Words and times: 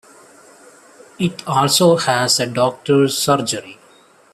It 1.19 1.47
also 1.47 1.95
has 1.95 2.39
a 2.39 2.47
doctor's 2.47 3.15
surgery. 3.15 3.77